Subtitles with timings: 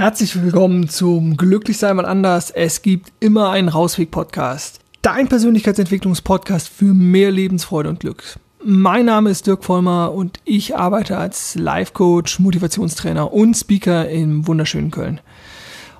[0.00, 2.50] Herzlich willkommen zum Glücklichsein mal anders.
[2.50, 4.80] Es gibt immer einen Rausweg-Podcast.
[5.02, 8.38] Dein Persönlichkeitsentwicklungspodcast für mehr Lebensfreude und Glück.
[8.64, 14.90] Mein Name ist Dirk Vollmer und ich arbeite als Life-Coach, Motivationstrainer und Speaker im wunderschönen
[14.90, 15.20] Köln.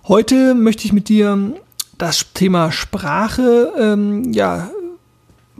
[0.08, 1.52] Heute möchte ich mit dir
[1.98, 4.70] das Thema Sprache ähm, ja,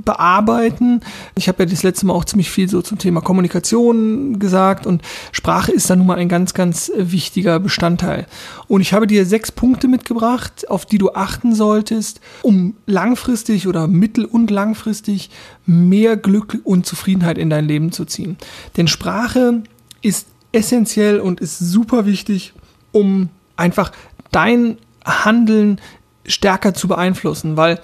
[0.05, 1.01] bearbeiten.
[1.35, 5.03] Ich habe ja das letzte Mal auch ziemlich viel so zum Thema Kommunikation gesagt und
[5.33, 8.27] Sprache ist da nun mal ein ganz, ganz äh, wichtiger Bestandteil.
[8.69, 13.87] Und ich habe dir sechs Punkte mitgebracht, auf die du achten solltest, um langfristig oder
[13.87, 15.31] mittel- und langfristig
[15.67, 18.37] mehr Glück und Zufriedenheit in dein Leben zu ziehen.
[18.77, 19.63] Denn Sprache
[20.03, 22.53] ist essentiell und ist super wichtig,
[22.93, 23.93] um einfach
[24.33, 25.81] dein Handeln
[26.27, 27.81] stärker zu beeinflussen, weil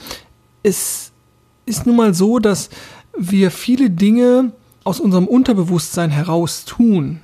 [0.63, 1.13] es
[1.67, 2.71] ist nun mal so, dass
[3.19, 4.53] wir viele Dinge
[4.85, 7.21] aus unserem Unterbewusstsein heraus tun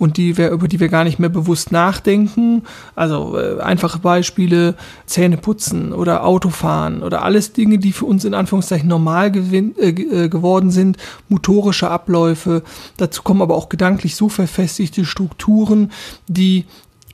[0.00, 2.62] und die wir, über die wir gar nicht mehr bewusst nachdenken.
[2.94, 4.74] Also äh, einfache Beispiele,
[5.04, 9.90] Zähne putzen oder Autofahren oder alles Dinge, die für uns in Anführungszeichen normal gewin äh,
[9.90, 10.96] äh, geworden sind,
[11.28, 12.62] motorische Abläufe.
[12.96, 15.92] Dazu kommen aber auch gedanklich so verfestigte Strukturen,
[16.28, 16.64] die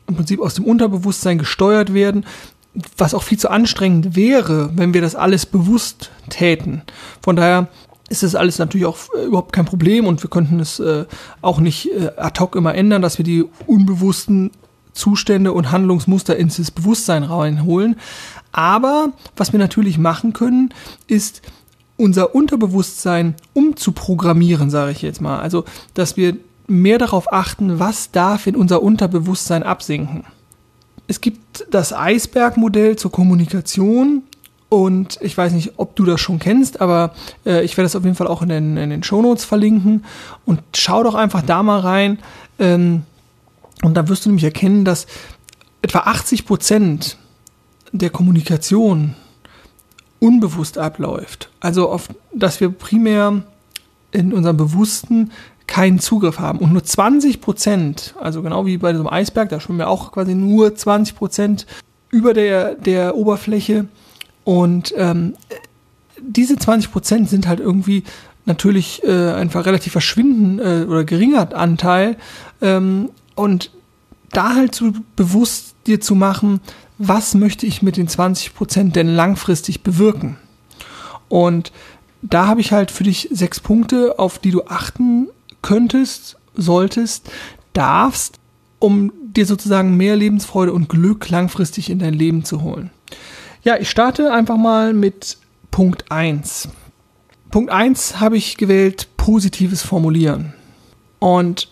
[0.07, 2.25] im Prinzip aus dem Unterbewusstsein gesteuert werden,
[2.97, 6.83] was auch viel zu anstrengend wäre, wenn wir das alles bewusst täten.
[7.23, 7.69] Von daher
[8.09, 11.07] ist das alles natürlich auch äh, überhaupt kein Problem und wir könnten es äh,
[11.43, 14.51] auch nicht äh, ad hoc immer ändern, dass wir die unbewussten
[14.93, 17.97] Zustände und Handlungsmuster ins Bewusstsein reinholen.
[18.53, 20.73] Aber was wir natürlich machen können,
[21.07, 21.43] ist
[21.97, 25.41] unser Unterbewusstsein umzuprogrammieren, sage ich jetzt mal.
[25.41, 30.25] Also, dass wir mehr darauf achten, was darf in unser Unterbewusstsein absinken.
[31.09, 34.23] Es gibt das Eisbergmodell zur Kommunikation
[34.69, 38.05] und ich weiß nicht, ob du das schon kennst, aber äh, ich werde das auf
[38.05, 40.05] jeden Fall auch in den, in den Shownotes verlinken
[40.45, 42.19] und schau doch einfach da mal rein.
[42.59, 43.03] Ähm,
[43.83, 45.07] und da wirst du nämlich erkennen, dass
[45.83, 47.19] etwa 80 Prozent
[47.93, 49.15] der Kommunikation
[50.19, 51.51] unbewusst abläuft.
[51.61, 53.43] Also auf, dass wir primär
[54.11, 55.31] in unserem Bewussten
[55.67, 56.59] keinen Zugriff haben.
[56.59, 60.13] Und nur 20 Prozent, also genau wie bei so einem Eisberg, da schwimmen wir auch
[60.13, 61.67] quasi nur 20 Prozent
[62.11, 63.87] über der, der Oberfläche.
[64.45, 65.35] Und ähm,
[66.21, 68.05] diese 20 Prozent sind halt irgendwie
[68.45, 72.17] natürlich äh, einfach relativ verschwinden äh, oder geringer Anteil.
[72.63, 73.71] Ähm, und
[74.31, 76.61] da halt so bewusst dir zu machen,
[76.99, 80.37] was möchte ich mit den 20 Prozent denn langfristig bewirken?
[81.29, 81.73] Und
[82.23, 85.29] da habe ich halt für dich sechs Punkte, auf die du achten
[85.67, 87.29] könntest, solltest,
[87.73, 88.39] darfst,
[88.79, 92.91] um dir sozusagen mehr Lebensfreude und Glück langfristig in dein Leben zu holen.
[93.65, 95.39] Ja, ich starte einfach mal mit
[95.73, 96.69] Punkt 1.
[97.51, 100.55] Punkt 1 habe ich gewählt, positives Formulieren.
[101.19, 101.69] Und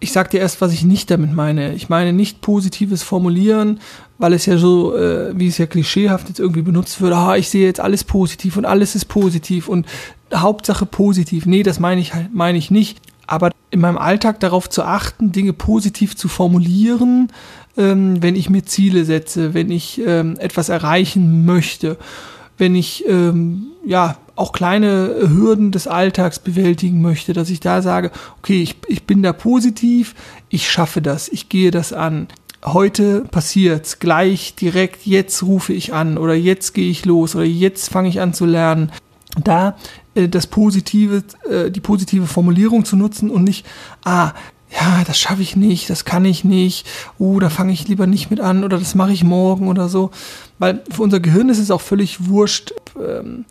[0.00, 1.74] ich sage dir erst, was ich nicht damit meine.
[1.74, 3.80] Ich meine nicht positives Formulieren,
[4.16, 7.50] weil es ja so, äh, wie es ja klischeehaft jetzt irgendwie benutzt wird, ah, ich
[7.50, 9.86] sehe jetzt alles positiv und alles ist positiv und
[10.34, 11.44] Hauptsache positiv.
[11.44, 15.32] Nee, das meine ich halt, meine ich nicht aber in meinem Alltag darauf zu achten,
[15.32, 17.28] Dinge positiv zu formulieren,
[17.76, 21.96] ähm, wenn ich mir Ziele setze, wenn ich ähm, etwas erreichen möchte,
[22.56, 28.10] wenn ich ähm, ja auch kleine Hürden des Alltags bewältigen möchte, dass ich da sage,
[28.38, 30.14] okay, ich, ich bin da positiv,
[30.48, 32.28] ich schaffe das, ich gehe das an.
[32.64, 37.90] Heute passiert's, gleich, direkt, jetzt rufe ich an oder jetzt gehe ich los oder jetzt
[37.90, 38.90] fange ich an zu lernen.
[39.42, 39.76] Da
[40.14, 43.66] das positive, äh, die positive Formulierung zu nutzen und nicht,
[44.04, 44.32] ah,
[44.70, 46.86] ja, das schaffe ich nicht, das kann ich nicht,
[47.18, 50.10] oh, da fange ich lieber nicht mit an oder das mache ich morgen oder so.
[50.58, 52.72] Weil für unser Gehirn ist es auch völlig wurscht.
[52.98, 53.44] Ähm,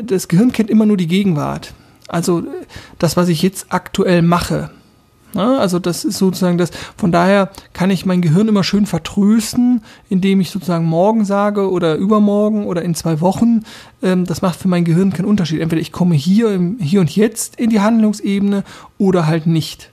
[0.00, 1.74] das Gehirn kennt immer nur die Gegenwart.
[2.08, 2.44] Also
[2.98, 4.70] das, was ich jetzt aktuell mache.
[5.34, 5.58] Ne?
[5.58, 6.70] Also das ist sozusagen das.
[6.96, 11.96] Von daher kann ich mein Gehirn immer schön vertrösten, indem ich sozusagen morgen sage oder
[11.96, 13.64] übermorgen oder in zwei Wochen.
[14.02, 15.60] Ähm, das macht für mein Gehirn keinen Unterschied.
[15.60, 18.64] Entweder ich komme hier, hier und jetzt in die Handlungsebene
[18.98, 19.90] oder halt nicht.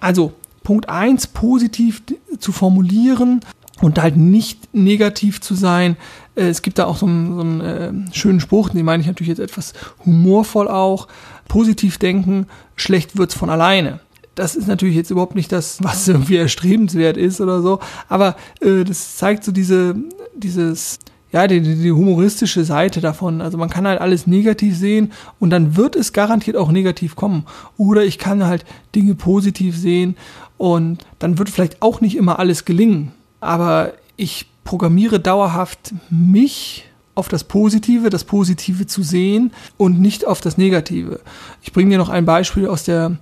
[0.00, 0.32] Also
[0.62, 2.02] Punkt eins positiv
[2.38, 3.40] zu formulieren
[3.80, 5.96] und halt nicht negativ zu sein.
[6.34, 9.06] Äh, es gibt da auch so einen, so einen äh, schönen Spruch, den meine ich
[9.06, 9.72] natürlich jetzt etwas
[10.04, 11.08] humorvoll auch.
[11.48, 14.00] Positiv denken, schlecht wird's von alleine.
[14.38, 18.84] Das ist natürlich jetzt überhaupt nicht das, was irgendwie erstrebenswert ist oder so, aber äh,
[18.84, 19.96] das zeigt so diese,
[20.36, 21.00] dieses,
[21.32, 23.40] ja, die, die humoristische Seite davon.
[23.40, 27.46] Also man kann halt alles negativ sehen und dann wird es garantiert auch negativ kommen.
[27.76, 28.64] Oder ich kann halt
[28.94, 30.16] Dinge positiv sehen
[30.56, 33.10] und dann wird vielleicht auch nicht immer alles gelingen.
[33.40, 36.84] Aber ich programmiere dauerhaft mich
[37.16, 41.18] auf das Positive, das Positive zu sehen und nicht auf das Negative.
[41.60, 43.18] Ich bringe dir noch ein Beispiel aus der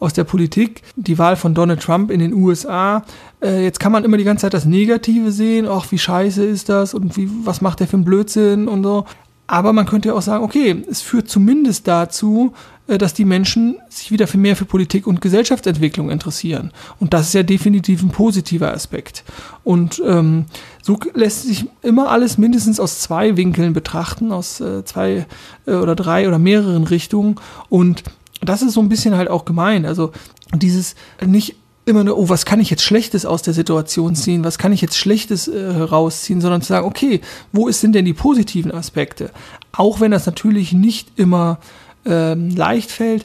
[0.00, 3.04] aus der Politik, die Wahl von Donald Trump in den USA.
[3.42, 6.68] Äh, jetzt kann man immer die ganze Zeit das Negative sehen, ach, wie scheiße ist
[6.68, 9.04] das und wie, was macht der für einen Blödsinn und so.
[9.46, 12.52] Aber man könnte ja auch sagen, okay, es führt zumindest dazu,
[12.86, 16.70] äh, dass die Menschen sich wieder für mehr für Politik und Gesellschaftsentwicklung interessieren.
[17.00, 19.24] Und das ist ja definitiv ein positiver Aspekt.
[19.64, 20.44] Und ähm,
[20.82, 25.26] so lässt sich immer alles mindestens aus zwei Winkeln betrachten, aus äh, zwei
[25.66, 27.36] äh, oder drei oder mehreren Richtungen.
[27.68, 28.04] Und
[28.40, 29.86] das ist so ein bisschen halt auch gemeint.
[29.86, 30.12] Also
[30.54, 30.94] dieses
[31.24, 31.56] nicht
[31.88, 34.82] immer nur, oh, was kann ich jetzt Schlechtes aus der Situation ziehen, was kann ich
[34.82, 39.30] jetzt Schlechtes äh, herausziehen, sondern zu sagen, okay, wo sind denn die positiven Aspekte?
[39.72, 41.58] Auch wenn das natürlich nicht immer
[42.04, 43.24] ähm, leicht fällt.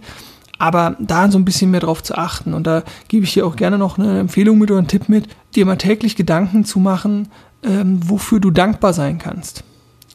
[0.59, 2.53] Aber da so ein bisschen mehr drauf zu achten.
[2.53, 5.27] Und da gebe ich dir auch gerne noch eine Empfehlung mit oder einen Tipp mit,
[5.55, 7.27] dir mal täglich Gedanken zu machen,
[7.63, 9.65] ähm, wofür du dankbar sein kannst.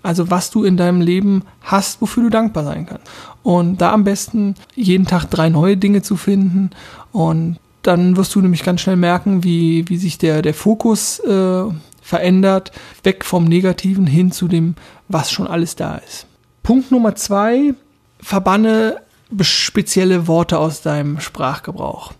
[0.03, 3.07] Also was du in deinem Leben hast, wofür du dankbar sein kannst.
[3.43, 6.71] Und da am besten jeden Tag drei neue Dinge zu finden.
[7.13, 11.65] Und dann wirst du nämlich ganz schnell merken, wie, wie sich der, der Fokus äh,
[12.03, 12.73] verändert,
[13.03, 14.75] weg vom Negativen hin zu dem,
[15.09, 16.27] was schon alles da ist.
[16.63, 17.75] Punkt Nummer zwei
[18.21, 18.97] verbanne
[19.41, 22.13] spezielle Worte aus deinem Sprachgebrauch.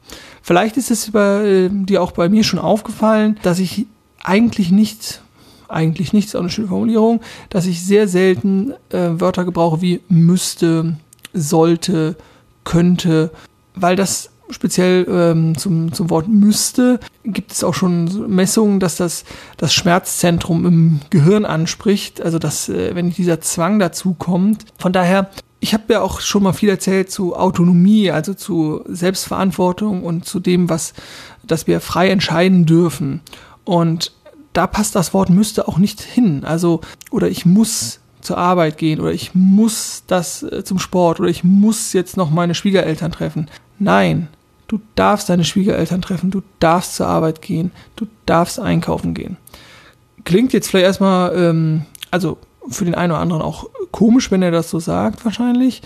[0.43, 3.87] Vielleicht ist es bei, äh, dir auch bei mir schon aufgefallen, dass ich
[4.23, 5.23] eigentlich nicht,
[5.69, 7.21] eigentlich nicht, ist auch eine schöne Formulierung,
[7.51, 10.97] dass ich sehr selten äh, Wörter gebrauche wie müsste,
[11.33, 12.17] sollte,
[12.65, 13.31] könnte,
[13.75, 19.25] weil das speziell ähm, zum, zum Wort müsste, gibt es auch schon Messungen, dass das
[19.59, 24.65] das Schmerzzentrum im Gehirn anspricht, also dass, äh, wenn dieser Zwang dazu kommt.
[24.79, 25.31] Von daher
[25.61, 30.41] ich habe ja auch schon mal viel erzählt zu Autonomie, also zu Selbstverantwortung und zu
[30.41, 30.95] dem, was,
[31.43, 33.23] dass wir frei entscheiden dürfen.
[33.65, 34.13] Und
[34.59, 36.45] da passt das Wort müsste auch nicht hin.
[36.45, 36.81] Also,
[37.13, 41.45] oder ich muss zur Arbeit gehen oder ich muss das äh, zum Sport oder ich
[41.45, 43.49] muss jetzt noch meine Schwiegereltern treffen.
[43.79, 44.27] Nein,
[44.67, 49.37] du darfst deine Schwiegereltern treffen, du darfst zur Arbeit gehen, du darfst einkaufen gehen.
[50.25, 52.39] Klingt jetzt vielleicht erstmal, ähm, also
[52.69, 55.83] für den einen oder anderen auch komisch, wenn er das so sagt, wahrscheinlich.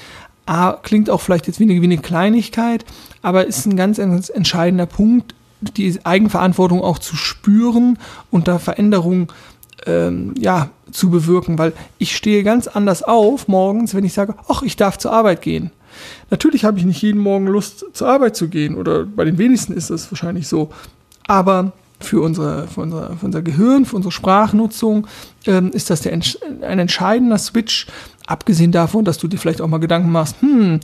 [0.46, 2.86] Ah, klingt auch vielleicht jetzt wie eine, wie eine Kleinigkeit,
[3.20, 5.34] aber ist ein ganz, ganz entscheidender Punkt,
[5.76, 7.98] die Eigenverantwortung auch zu spüren
[8.30, 9.28] und da Veränderungen
[9.86, 14.62] ähm, ja, zu bewirken, weil ich stehe ganz anders auf morgens, wenn ich sage, ach,
[14.62, 15.70] ich darf zur Arbeit gehen.
[16.30, 19.72] Natürlich habe ich nicht jeden Morgen Lust, zur Arbeit zu gehen, oder bei den wenigsten
[19.72, 20.70] ist das wahrscheinlich so.
[21.26, 25.06] Aber für, unsere, für, unser, für unser Gehirn, für unsere Sprachnutzung
[25.46, 27.86] ähm, ist das der, ein entscheidender Switch,
[28.26, 30.80] abgesehen davon, dass du dir vielleicht auch mal Gedanken machst, hm,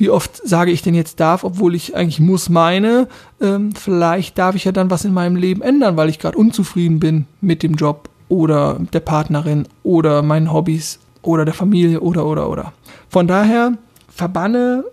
[0.00, 3.06] wie oft sage ich denn jetzt darf, obwohl ich eigentlich muss meine,
[3.40, 6.98] ähm, vielleicht darf ich ja dann was in meinem Leben ändern, weil ich gerade unzufrieden
[6.98, 12.48] bin mit dem Job oder der Partnerin oder meinen Hobbys oder der Familie oder oder
[12.48, 12.72] oder.
[13.08, 13.76] Von daher
[14.08, 14.84] verbanne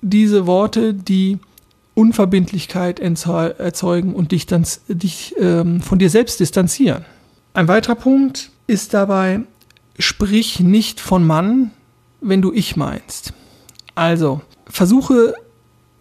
[0.00, 1.38] diese Worte, die
[1.94, 7.04] Unverbindlichkeit erzeugen und dich, dann, dich ähm, von dir selbst distanzieren.
[7.54, 9.40] Ein weiterer Punkt ist dabei,
[9.98, 11.70] sprich nicht von Mann,
[12.20, 13.32] wenn du ich meinst.
[13.96, 15.34] Also, versuche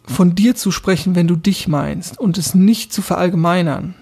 [0.06, 3.95] von dir zu sprechen, wenn du dich meinst und es nicht zu verallgemeinern.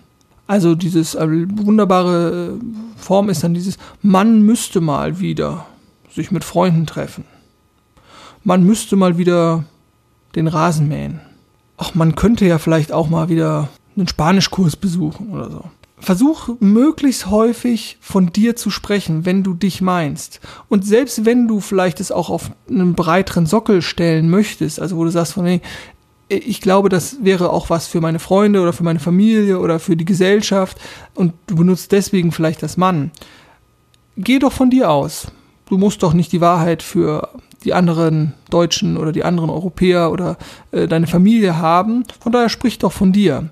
[0.46, 5.66] Also dieses äh, wunderbare äh, Form ist dann dieses Mann müsste mal wieder
[6.14, 7.24] sich mit Freunden treffen.
[8.44, 9.64] Man müsste mal wieder
[10.36, 11.22] den Rasen mähen
[11.78, 15.64] ach, man könnte ja vielleicht auch mal wieder einen Spanischkurs besuchen oder so.
[16.04, 20.42] Versuch möglichst häufig von dir zu sprechen, wenn du dich meinst.
[20.68, 25.06] Und selbst wenn du vielleicht es auch auf einen breiteren Sockel stellen möchtest, also wo
[25.06, 25.62] du sagst von,
[26.28, 29.96] ich glaube, das wäre auch was für meine Freunde oder für meine Familie oder für
[29.96, 30.78] die Gesellschaft
[31.16, 33.12] und du benutzt deswegen vielleicht das Mann.
[34.18, 35.28] Geh doch von dir aus.
[35.70, 37.30] Du musst doch nicht die Wahrheit für
[37.64, 40.38] die anderen Deutschen oder die anderen Europäer oder
[40.72, 42.04] äh, deine Familie haben.
[42.20, 43.50] Von daher sprich doch von dir.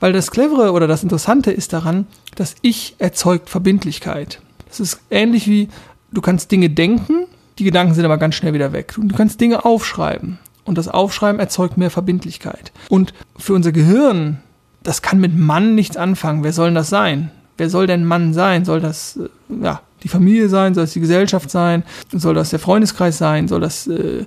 [0.00, 4.40] Weil das Clevere oder das Interessante ist daran, dass Ich erzeugt Verbindlichkeit.
[4.68, 5.68] Das ist ähnlich wie,
[6.12, 7.26] du kannst Dinge denken,
[7.58, 8.94] die Gedanken sind aber ganz schnell wieder weg.
[8.96, 12.72] Du kannst Dinge aufschreiben und das Aufschreiben erzeugt mehr Verbindlichkeit.
[12.88, 14.38] Und für unser Gehirn,
[14.82, 16.44] das kann mit Mann nichts anfangen.
[16.44, 17.30] Wer soll denn das sein?
[17.56, 18.66] Wer soll denn Mann sein?
[18.66, 22.58] Soll das, äh, ja, die Familie sein, soll es die Gesellschaft sein, soll das der
[22.58, 24.26] Freundeskreis sein, soll das äh,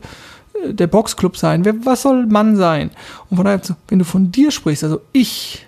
[0.66, 2.92] der Boxclub sein, Wer, was soll Mann sein?
[3.30, 5.66] Und von daher, wenn du von dir sprichst, also ich,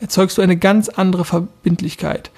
[0.00, 2.30] erzeugst du eine ganz andere Verbindlichkeit.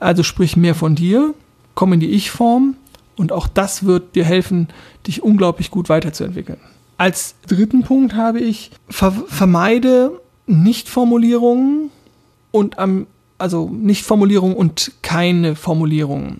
[0.00, 1.34] Also sprich mehr von dir,
[1.74, 2.76] komm in die Ich-Form
[3.16, 4.68] und auch das wird dir helfen,
[5.06, 6.60] dich unglaublich gut weiterzuentwickeln.
[6.96, 11.90] Als dritten Punkt habe ich, ver vermeide Nichtformulierungen
[12.50, 13.06] und am
[13.38, 16.38] also nicht Formulierung und keine Formulierung.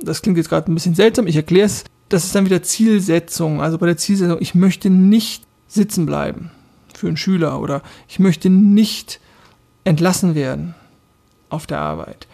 [0.00, 1.84] Das klingt jetzt gerade ein bisschen seltsam, ich erkläre es.
[2.08, 3.60] Das ist dann wieder Zielsetzung.
[3.60, 6.50] Also bei der Zielsetzung, ich möchte nicht sitzen bleiben
[6.94, 9.20] für einen Schüler oder ich möchte nicht
[9.84, 10.74] entlassen werden
[11.50, 12.26] auf der Arbeit.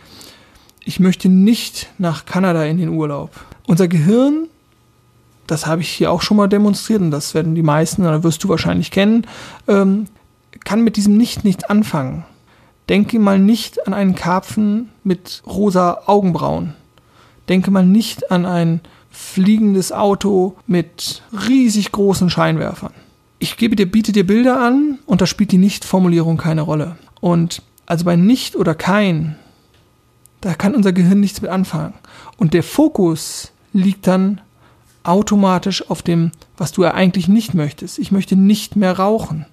[0.84, 3.30] Ich möchte nicht nach Kanada in den Urlaub.
[3.66, 4.48] Unser Gehirn,
[5.46, 8.44] das habe ich hier auch schon mal demonstriert und das werden die meisten, oder wirst
[8.44, 9.26] du wahrscheinlich kennen,
[9.66, 10.06] ähm,
[10.64, 12.24] kann mit diesem Nicht nichts anfangen.
[12.88, 16.74] Denke mal nicht an einen Karpfen mit rosa Augenbrauen.
[17.48, 18.80] Denke mal nicht an ein
[19.14, 22.92] fliegendes Auto mit riesig großen Scheinwerfern.
[23.38, 26.96] Ich gebe dir, biete dir Bilder an und da spielt die Nicht-Formulierung keine Rolle.
[27.20, 29.36] Und also bei nicht oder kein,
[30.40, 31.94] da kann unser Gehirn nichts mit anfangen.
[32.36, 34.40] Und der Fokus liegt dann
[35.04, 37.98] automatisch auf dem, was du ja eigentlich nicht möchtest.
[37.98, 39.46] Ich möchte nicht mehr rauchen.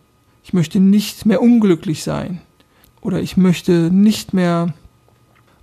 [0.44, 2.42] Ich möchte nicht mehr unglücklich sein.
[3.02, 4.74] Oder ich möchte nicht mehr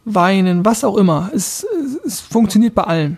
[0.04, 1.30] weinen, was auch immer.
[1.34, 3.16] Es, es, es funktioniert bei allem.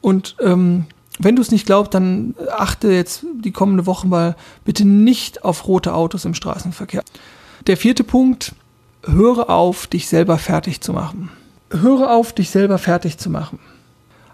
[0.00, 0.86] Und ähm,
[1.18, 5.66] wenn du es nicht glaubst, dann achte jetzt die kommende Woche mal bitte nicht auf
[5.66, 7.02] rote Autos im Straßenverkehr.
[7.66, 8.54] Der vierte Punkt,
[9.04, 11.30] höre auf, dich selber fertig zu machen.
[11.70, 13.58] Höre auf, dich selber fertig zu machen.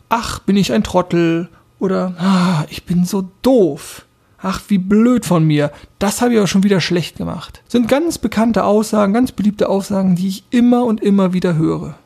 [0.08, 4.06] Ach, bin ich ein Trottel oder ah, ich bin so doof.
[4.38, 5.73] Ach, wie blöd von mir.
[5.99, 7.62] Das habe ich aber schon wieder schlecht gemacht.
[7.68, 11.99] Sind ganz bekannte Aussagen, ganz beliebte Aussagen, die ich immer und immer wieder höre.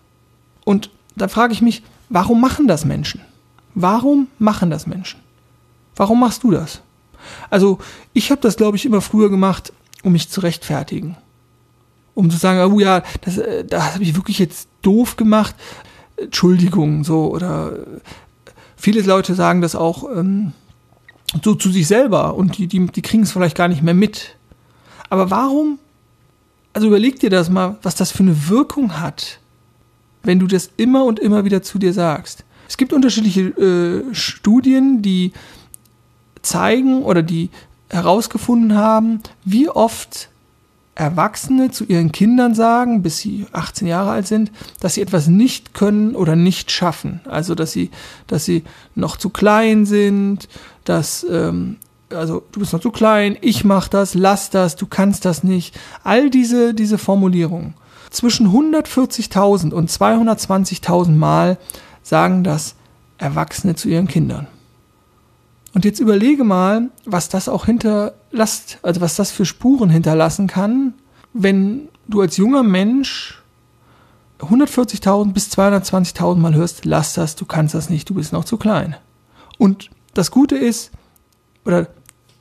[0.65, 3.21] Und da frage ich mich, warum machen das Menschen?
[3.75, 5.21] Warum machen das Menschen?
[5.97, 6.81] Warum machst du das?
[7.51, 7.79] Also,
[8.13, 9.73] ich habe das, glaube ich, immer früher gemacht,
[10.03, 11.17] um mich zu rechtfertigen.
[12.15, 15.55] Um zu sagen, oh ja, das, äh, das habe ich wirklich jetzt doof gemacht.
[16.17, 18.01] Entschuldigung, so, oder äh,
[18.77, 20.53] viele Leute sagen das auch ähm,
[21.43, 24.37] so zu sich selber und die, die, die kriegen es vielleicht gar nicht mehr mit.
[25.09, 25.79] Aber warum?
[26.73, 29.41] Also überleg dir das mal, was das für eine Wirkung hat,
[30.23, 32.45] wenn du das immer und immer wieder zu dir sagst.
[32.71, 35.33] Es gibt unterschiedliche äh, Studien, die
[36.41, 37.51] zeigen oder die
[37.89, 40.29] herausgefunden haben, wie oft
[40.95, 45.75] Erwachsene zu ihren Kindern sagen, bis sie 18 Jahre alt sind, dass sie etwas nicht
[45.75, 47.21] können oder nicht schaffen.
[47.25, 47.91] Also dass sie,
[48.29, 48.63] dass sie
[48.95, 50.49] noch zu klein sind,
[50.85, 51.75] dass ähm,
[52.11, 55.77] also du bist noch zu klein, ich mach das, lass das, du kannst das nicht.
[56.05, 57.75] All diese diese Formulierungen.
[58.11, 61.59] Zwischen 140.000 und 220.000 Mal
[62.11, 62.75] sagen das
[63.19, 64.47] Erwachsene zu ihren Kindern.
[65.73, 70.95] Und jetzt überlege mal, was das auch hinterlasst, also was das für Spuren hinterlassen kann,
[71.33, 73.41] wenn du als junger Mensch
[74.41, 78.57] 140.000 bis 220.000 Mal hörst, lass das, du kannst das nicht, du bist noch zu
[78.57, 78.97] klein.
[79.59, 80.91] Und das Gute ist,
[81.65, 81.87] oder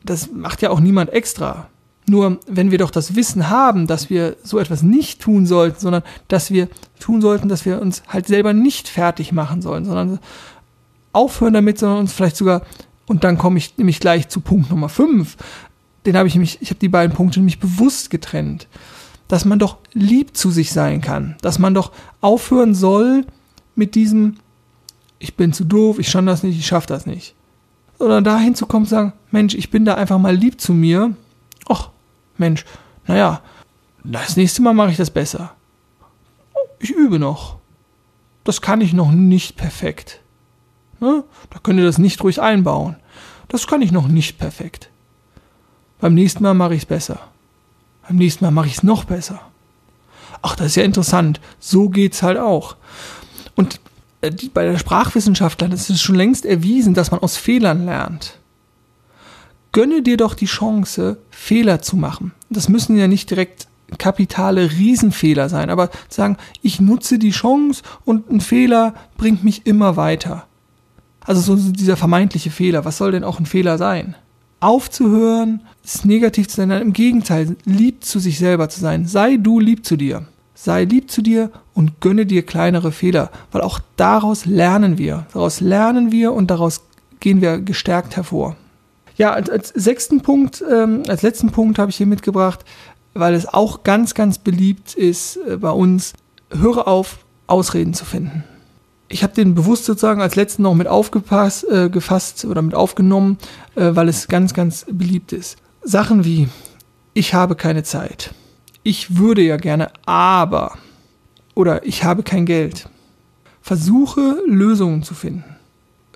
[0.03, 1.67] das macht ja auch niemand extra.
[2.09, 6.01] Nur wenn wir doch das Wissen haben, dass wir so etwas nicht tun sollten, sondern
[6.27, 6.67] dass wir
[6.99, 10.17] tun sollten, dass wir uns halt selber nicht fertig machen sollen, sondern
[11.13, 12.63] aufhören damit, sondern uns vielleicht sogar,
[13.05, 15.37] und dann komme ich nämlich gleich zu Punkt Nummer 5,
[16.07, 18.67] den habe ich nämlich, ich habe die beiden Punkte nämlich bewusst getrennt,
[19.27, 23.23] dass man doch lieb zu sich sein kann, dass man doch aufhören soll
[23.75, 24.37] mit diesem,
[25.19, 27.35] ich bin zu doof, ich schaffe das nicht, ich schaffe das nicht.
[27.99, 31.13] Sondern dahin zu kommen und sagen, Mensch, ich bin da einfach mal lieb zu mir.
[32.39, 32.65] Mensch,
[33.05, 33.41] naja,
[34.03, 35.53] das nächste Mal mache ich das besser.
[36.79, 37.58] Ich übe noch.
[38.43, 40.22] Das kann ich noch nicht perfekt.
[41.00, 41.24] Ne?
[41.50, 42.96] Da könnt ihr das nicht ruhig einbauen.
[43.48, 44.89] Das kann ich noch nicht perfekt.
[46.00, 47.19] Beim nächsten Mal mache ich es besser.
[48.08, 49.41] Beim nächsten Mal mache ich es noch besser.
[50.41, 51.41] Ach, das ist ja interessant.
[51.60, 52.77] So geht's halt auch.
[53.55, 53.81] Und
[54.22, 58.38] äh, bei der Sprachwissenschaftler ist es schon längst erwiesen, dass man aus Fehlern lernt
[59.71, 62.31] gönne dir doch die Chance, Fehler zu machen.
[62.49, 68.29] Das müssen ja nicht direkt kapitale Riesenfehler sein, aber sagen, ich nutze die Chance und
[68.29, 70.45] ein Fehler bringt mich immer weiter.
[71.25, 74.15] Also so dieser vermeintliche Fehler, was soll denn auch ein Fehler sein?
[74.61, 79.05] Aufzuhören, es negativ zu sein, im Gegenteil, lieb zu sich selber zu sein.
[79.05, 80.27] Sei du lieb zu dir.
[80.53, 85.25] Sei lieb zu dir und gönne dir kleinere Fehler, weil auch daraus lernen wir.
[85.31, 86.81] Daraus lernen wir und daraus
[87.21, 88.57] gehen wir gestärkt hervor.
[89.19, 92.61] Ja, als, als sechsten Punkt, ähm, als letzten Punkt habe ich hier mitgebracht,
[93.13, 96.13] weil es auch ganz, ganz beliebt ist äh, bei uns,
[96.51, 98.45] höre auf, Ausreden zu finden.
[99.09, 103.38] Ich habe den bewusst sozusagen als letzten noch mit aufgepasst, äh, gefasst oder mit aufgenommen,
[103.75, 105.57] äh, weil es ganz, ganz beliebt ist.
[105.83, 106.47] Sachen wie,
[107.13, 108.33] ich habe keine Zeit.
[108.83, 110.77] Ich würde ja gerne, aber.
[111.55, 112.88] Oder ich habe kein Geld.
[113.61, 115.43] Versuche Lösungen zu finden.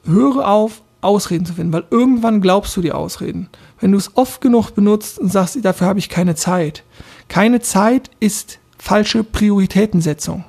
[0.06, 3.50] Höre auf, Ausreden zu finden, weil irgendwann glaubst du die Ausreden.
[3.80, 6.84] Wenn du es oft genug benutzt und sagst, dafür habe ich keine Zeit.
[7.28, 10.46] Keine Zeit ist falsche Prioritätensetzung.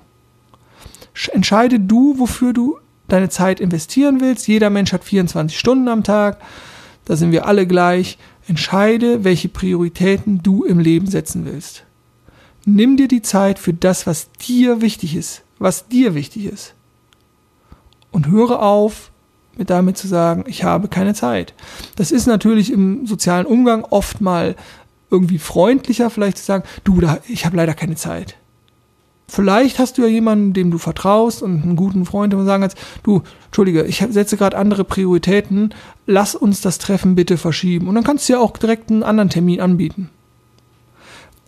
[1.32, 4.48] Entscheide du, wofür du deine Zeit investieren willst.
[4.48, 6.40] Jeder Mensch hat 24 Stunden am Tag.
[7.04, 8.18] Da sind wir alle gleich.
[8.46, 11.84] Entscheide, welche Prioritäten du im Leben setzen willst.
[12.66, 16.74] Nimm dir die Zeit für das, was dir wichtig ist, was dir wichtig ist.
[18.10, 19.10] Und höre auf,
[19.56, 21.54] mit damit zu sagen, ich habe keine Zeit.
[21.96, 24.56] Das ist natürlich im sozialen Umgang oft mal
[25.10, 28.36] irgendwie freundlicher, vielleicht zu sagen, du, da, ich habe leider keine Zeit.
[29.26, 32.78] Vielleicht hast du ja jemanden, dem du vertraust und einen guten Freund, der sagen kannst,
[33.02, 35.74] du, entschuldige, ich setze gerade andere Prioritäten,
[36.06, 37.88] lass uns das Treffen bitte verschieben.
[37.88, 40.10] Und dann kannst du ja auch direkt einen anderen Termin anbieten.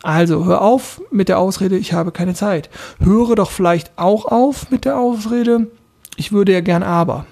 [0.03, 2.71] Also hör auf mit der Ausrede, ich habe keine Zeit.
[3.01, 5.67] Höre doch vielleicht auch auf mit der Ausrede,
[6.17, 7.27] ich würde ja gern aber.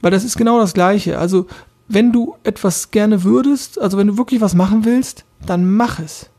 [0.00, 1.18] Weil das ist genau das Gleiche.
[1.18, 1.46] Also
[1.88, 6.30] wenn du etwas gerne würdest, also wenn du wirklich was machen willst, dann mach es.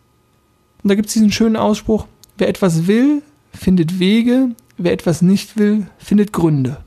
[0.84, 3.22] Und da gibt es diesen schönen Ausspruch, wer etwas will,
[3.54, 6.78] findet Wege, wer etwas nicht will, findet Gründe.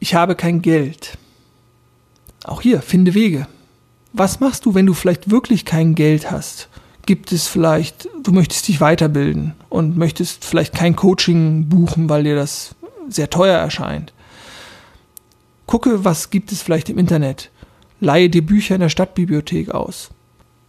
[0.00, 1.18] Ich habe kein Geld.
[2.44, 3.46] Auch hier, finde Wege.
[4.12, 6.68] Was machst du, wenn du vielleicht wirklich kein Geld hast?
[7.06, 12.36] Gibt es vielleicht, du möchtest dich weiterbilden und möchtest vielleicht kein Coaching buchen, weil dir
[12.36, 12.74] das
[13.08, 14.12] sehr teuer erscheint?
[15.66, 17.50] Gucke, was gibt es vielleicht im Internet?
[18.02, 20.10] leihe dir Bücher in der Stadtbibliothek aus.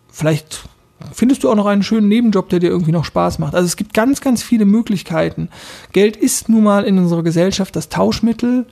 [0.09, 0.69] Vielleicht
[1.11, 3.55] findest du auch noch einen schönen Nebenjob, der dir irgendwie noch Spaß macht.
[3.55, 5.49] Also es gibt ganz, ganz viele Möglichkeiten.
[5.91, 8.67] Geld ist nun mal in unserer Gesellschaft das Tauschmittel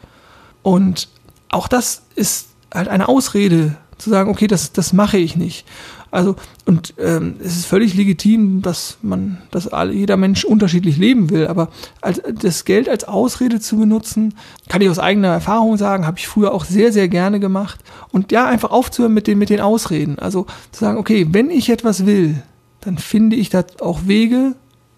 [0.62, 1.10] und
[1.50, 5.66] auch das ist halt eine Ausrede zu sagen, okay, das, das mache ich nicht.
[6.12, 11.30] Also, und ähm, es ist völlig legitim, dass man, dass alle, jeder Mensch unterschiedlich leben
[11.30, 11.70] will, aber
[12.02, 14.36] als, das Geld als Ausrede zu benutzen,
[14.68, 17.80] kann ich aus eigener Erfahrung sagen, habe ich früher auch sehr, sehr gerne gemacht.
[18.12, 20.20] Und ja, einfach aufzuhören mit den, mit den Ausreden.
[20.20, 22.44] Also zu sagen, okay, wenn ich etwas will,
[22.82, 24.56] dann finde ich da auch Wege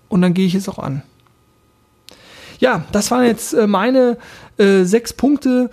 [0.10, 1.04] und dann gehe ich es auch an.
[2.60, 4.18] Ja, das waren jetzt äh, meine
[4.58, 5.70] äh, sechs Punkte,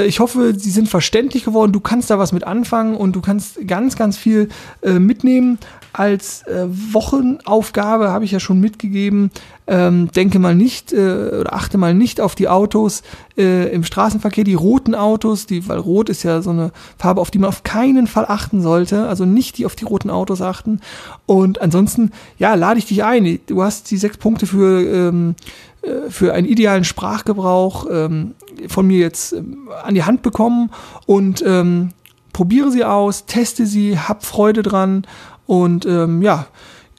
[0.00, 1.72] ich hoffe, sie sind verständlich geworden.
[1.72, 4.48] Du kannst da was mit anfangen und du kannst ganz, ganz viel
[4.82, 5.58] äh, mitnehmen.
[5.92, 9.30] Als äh, Wochenaufgabe habe ich ja schon mitgegeben,
[9.66, 13.02] ähm, denke mal nicht äh, oder achte mal nicht auf die Autos
[13.36, 17.30] äh, im Straßenverkehr, die roten Autos, die, weil rot ist ja so eine Farbe, auf
[17.30, 20.80] die man auf keinen Fall achten sollte, also nicht die auf die roten Autos achten.
[21.26, 23.40] Und ansonsten, ja, lade ich dich ein.
[23.46, 25.34] Du hast die sechs Punkte für ähm,
[25.82, 28.34] äh, für einen idealen Sprachgebrauch ähm,
[28.68, 30.70] von mir jetzt ähm, an die Hand bekommen
[31.06, 31.90] und ähm,
[32.32, 35.06] probiere sie aus, teste sie, hab Freude dran
[35.46, 36.46] und ähm, ja,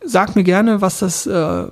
[0.04, 1.66] sag mir gerne, was das äh,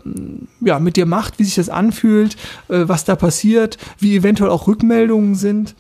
[0.62, 2.36] ja, mit dir macht, wie sich das anfühlt,
[2.70, 5.76] äh, was da passiert, wie eventuell auch Rückmeldungen sind.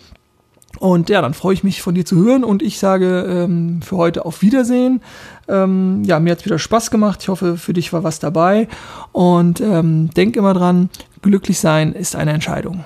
[0.80, 3.98] Und ja, dann freue ich mich von dir zu hören und ich sage ähm, für
[3.98, 5.02] heute auf Wiedersehen.
[5.48, 7.20] Ähm, ja, mir hat es wieder Spaß gemacht.
[7.22, 8.68] Ich hoffe, für dich war was dabei.
[9.12, 10.90] Und ähm, denk immer dran,
[11.22, 12.86] glücklich sein ist eine Entscheidung.